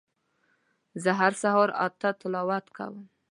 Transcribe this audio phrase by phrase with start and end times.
[1.03, 2.95] زه هر سهار اته تلاوت کوم